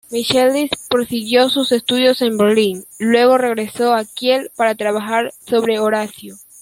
[0.09, 6.37] Michaelis prosiguió sus estudios en Berlín, luego regresó a Kiel para trabajar sobre Horacio.